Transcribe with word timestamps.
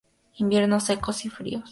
Inviernos 0.39 0.85
secos 0.85 1.25
y 1.25 1.29
fríos. 1.29 1.69